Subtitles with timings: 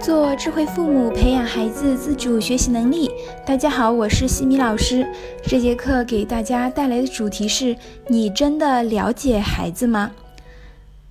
[0.00, 3.10] 做智慧父母，培养孩子自主学习能力。
[3.44, 5.06] 大家好，我是西米老师。
[5.42, 10.12] 这节课给大家带来的主题是：你真的了解孩子吗？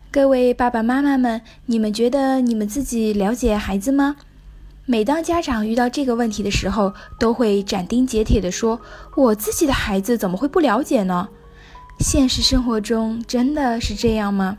[0.10, 4.16] 各位爸爸妈妈们，你们觉得你们自己了解孩子吗？
[4.86, 8.80] 每当家长遇到这个问题的时候，都会斩钉截铁地说
[9.18, 11.28] ：“我自己的孩子怎么会不了解呢？”
[12.00, 14.58] 现实生活中真的是这样吗？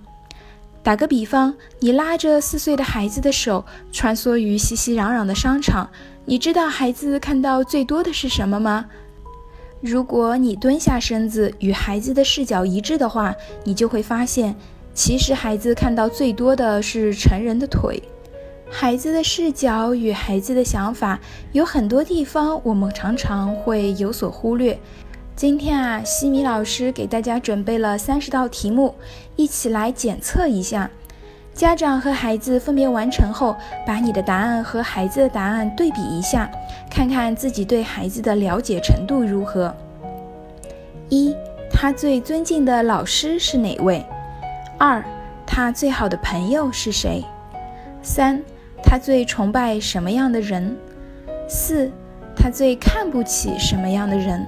[0.82, 5.90] 打个比方，你拉着四岁的孩子的手，穿梭于熙熙攘攘的商场，
[6.25, 8.86] 你知道孩子看到最多的是什么吗？
[9.80, 13.34] 如果你蹲下身子，与孩子的视角一致的话，
[13.64, 14.56] 你就会发现，
[14.94, 18.03] 其实孩子看到最多的是成人的腿。
[18.70, 21.20] 孩子的视角与孩子的想法，
[21.53, 24.79] 有很多地方我们常常会有所忽略。
[25.38, 28.92] 今天啊，西米老师给大家准备了三十道题目，
[29.36, 30.90] 一起来检测一下。
[31.54, 33.55] 家长和孩子分别完成后，
[33.86, 36.50] 把你的答案和孩子的答案对比一下，
[36.91, 39.72] 看看自己对孩子的了解程度如何。
[41.08, 41.33] 一，
[41.70, 44.05] 他最尊敬的老师是哪位？
[44.77, 45.05] 二，
[45.47, 47.25] 他最好的朋友是谁？
[48.02, 48.42] 三，
[48.83, 50.77] 他最崇拜什么样的人？
[51.48, 51.89] 四，
[52.34, 54.45] 他最看不起什么样的人？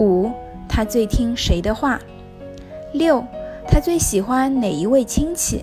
[0.00, 0.32] 五，
[0.66, 2.00] 他最听谁的话？
[2.92, 3.22] 六，
[3.68, 5.62] 他最喜欢哪一位亲戚？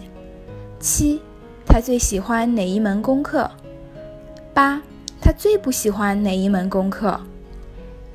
[0.79, 1.19] 七，
[1.65, 3.49] 他最喜欢哪一门功课？
[4.53, 4.81] 八，
[5.19, 7.19] 他最不喜欢哪一门功课？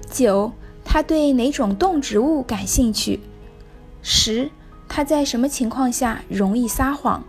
[0.08, 0.52] 九，
[0.84, 3.18] 他对哪种动植物感兴趣？
[4.00, 4.48] 十，
[4.88, 7.24] 他在什么情况下容易撒谎？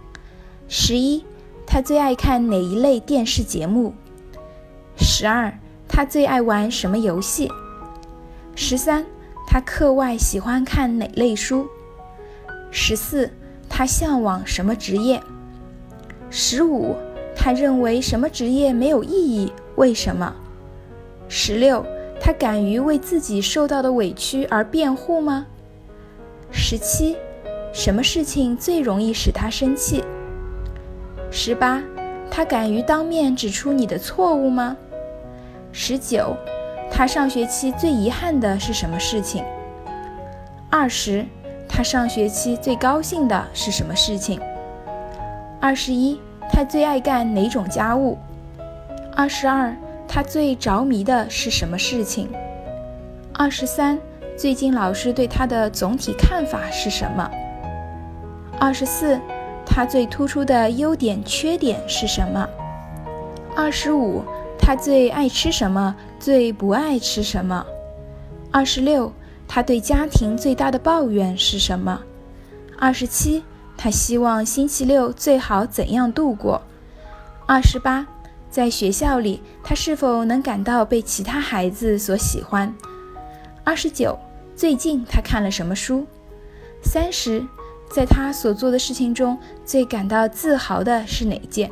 [0.68, 1.26] 十一，
[1.66, 3.96] 他最爱看哪一类电视节目？
[4.96, 5.52] 十二，
[5.88, 7.50] 他最爱玩什么游戏？
[8.56, 9.04] 十三，
[9.48, 11.68] 他课外喜欢看哪类书？
[12.70, 13.32] 十四，
[13.68, 15.20] 他向往什么职业？
[16.30, 16.96] 十五，
[17.36, 19.52] 他认为什么职业没有意义？
[19.76, 20.36] 为什么？
[21.28, 21.84] 十六，
[22.20, 25.48] 他敢于为自己受到的委屈而辩护吗？
[26.52, 27.18] 十七，
[27.74, 30.04] 什么事情最容易使他生气？
[31.32, 31.82] 十八，
[32.30, 34.78] 他敢于当面指出你的错误吗？
[35.72, 36.38] 十九。
[36.96, 39.44] 他上学期最遗憾的是什么事情？
[40.70, 41.26] 二十，
[41.68, 44.40] 他上学期最高兴的是什么事情？
[45.60, 46.22] 二十一，
[46.52, 48.16] 他最爱干哪种家务？
[49.16, 49.76] 二十二，
[50.08, 52.30] 他最着迷的是什么事情？
[53.34, 53.98] 二十三，
[54.38, 57.28] 最近老师对他的总体看法是什么？
[58.60, 59.20] 二十四，
[59.66, 62.48] 他最突出的优点、缺点是什么？
[63.56, 64.24] 二十五。
[64.66, 65.94] 他最爱吃什么？
[66.24, 67.66] 最不爱吃什么？
[68.50, 69.12] 二十六，
[69.46, 72.00] 他对家庭最大的抱怨是什么？
[72.80, 73.44] 二十七，
[73.76, 76.62] 他希望星期六最好怎样度过？
[77.46, 78.08] 二十八，
[78.50, 82.74] 在学校里，他是否能感到被其他孩子所喜欢？
[83.66, 84.18] 二十九，
[84.56, 86.06] 最近他看了什么书？
[86.82, 87.46] 三十，
[87.94, 91.70] 在他所做的事情中最感到自豪的是哪件？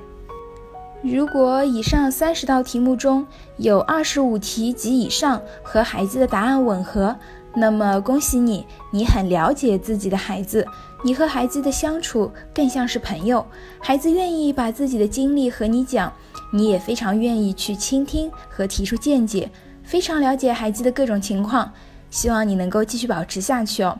[1.03, 3.25] 如果以上三十道题目中
[3.57, 7.15] 有二十五题及以上和孩子的答案吻合，
[7.55, 10.63] 那么恭喜你，你很了解自己的孩子，
[11.03, 13.43] 你和孩子的相处更像是朋友，
[13.79, 16.13] 孩子愿意把自己的经历和你讲，
[16.53, 19.49] 你也非常愿意去倾听和提出见解，
[19.83, 21.73] 非常了解孩子的各种情况，
[22.11, 23.97] 希望你能够继续保持下去哦。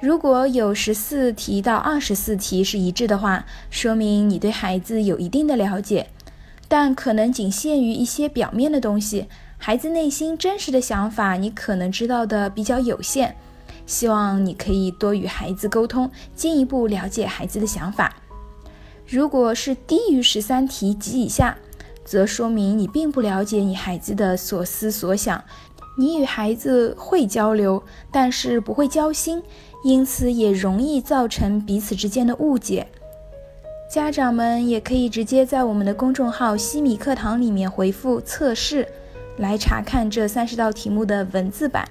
[0.00, 6.08] 如果有十四题到二十四题是一致的话，说明你对孩子有一定的了解，
[6.68, 9.26] 但可能仅限于一些表面的东西，
[9.58, 13.34] 孩子内心真实的想法你可能知道的比较有限。
[13.86, 18.14] 希望你可以多与孩子沟通，进一步了解孩子的想法。
[19.04, 21.58] 如果是低于十三题及以下，
[22.04, 25.42] 则说明你并不了解你孩子的所思所想。
[25.98, 27.82] 你与孩子会交流，
[28.12, 29.42] 但是不会交心，
[29.82, 32.86] 因此也容易造成彼此之间的误解。
[33.90, 38.86] 家长们也可以直接在我们的公众号“西米课堂”里面回复“测试”，
[39.38, 41.88] 来查看这三十道题目的文字版。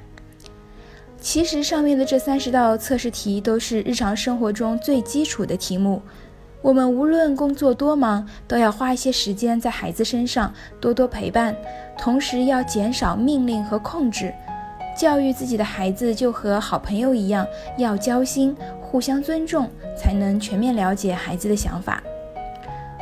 [1.19, 6.01] 其实上面的这三十道测试题都是日常生活中最基础的题目。
[6.61, 10.51] 我们无论工作多忙，都要花一些时间在孩子身上，
[10.81, 11.55] 多多陪伴，
[11.97, 14.33] 同时要减少命令和控制。
[14.97, 17.45] 教育自己的孩子就和好朋友一样，
[17.77, 22.01] 要交心，互相尊重，才能全面了解孩子的想法。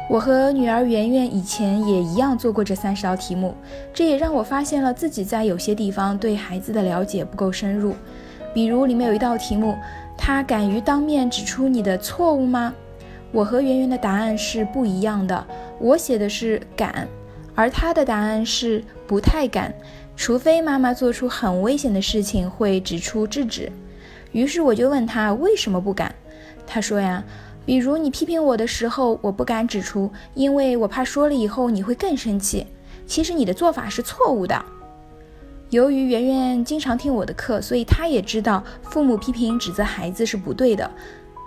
[0.09, 3.55] 我和女儿圆圆以前也一样做过这三十道题目，
[3.93, 7.95] 这也让我发现了自己在有些地方对孩子的了解不够深入。
[8.53, 9.75] 比如里面有一道题目，
[10.17, 12.73] 他敢于当面指出你的错误吗？
[13.35, 15.45] 我和圆圆的答案是不一样的。
[15.77, 17.05] 我写的是敢，
[17.53, 19.73] 而他的答案是不太敢，
[20.15, 23.69] 除非妈妈做出很危险的事情会指出制止。
[24.31, 26.15] 于是我就问他为什么不敢，
[26.65, 27.21] 他说呀，
[27.65, 32.65] 比如你批评我的时候，我不敢指出，因为我怕说了以后你会更生气。
[33.05, 34.63] 其实你的做法是错误的。
[35.71, 40.89] 由于圆圆经常听我的课，所以她也知道父母批评指责孩子是不对的。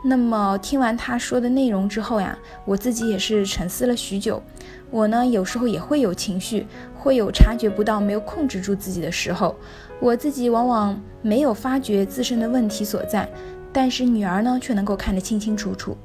[0.05, 4.43] 那么听完他说的内容之后呀，我自己也是沉思了许久。
[4.91, 6.67] 我呢，有时候也会有情绪，
[6.97, 9.55] 会有察觉不到、没有控制住自己的时候。
[10.01, 13.29] 我自己往往没有发觉自身的问题所在，
[13.73, 15.97] 但是女儿呢，却能够看得清清楚楚。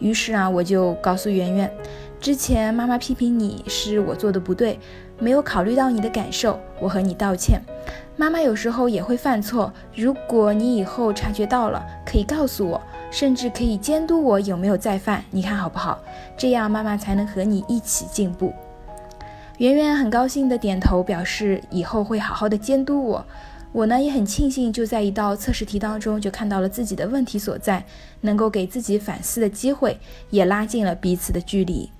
[0.00, 1.72] 于是啊，我就告诉圆圆，
[2.20, 4.78] 之前妈妈批评你是我做的不对，
[5.18, 7.62] 没有考虑到你的感受，我和你道歉。
[8.18, 12.80] 妈妈有时候也会犯错，如果你以后察觉到了，可以告诉我。
[13.08, 15.98] 甚至可以监督我有没有再犯，你看好不好？
[16.36, 18.52] 这样妈妈才能和你一起进步。
[19.58, 23.24] 圆圆很高兴的点头，表示以后会好好的监督我。
[23.72, 27.84] 我呢也很庆幸，就在一道测试题当中就看到了自己的问题所在，
[28.22, 29.98] 能够给自己反思的机会，
[30.30, 31.90] 也拉近了彼此的距离。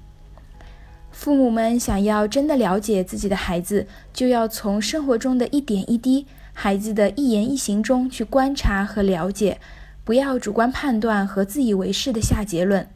[1.17, 9.59] 父母们想要真的了解自己的孩子，就要从生活中的一点一滴、孩子的一言一行中去观察和了解。
[10.05, 12.87] 不要主观判断和自以为是的下结论，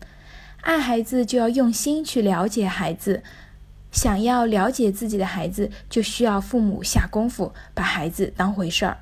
[0.60, 3.22] 爱孩子就要用心去了解孩子，
[3.90, 8.98] 想要了解自己的孩子，就需要父母下功夫，把孩子当回事儿。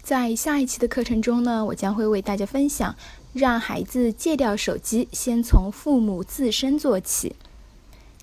[0.00, 2.94] 在下一期的课程中呢，我将会为大家分享，
[3.32, 7.34] 让孩子戒掉手机，先从父母自身做起。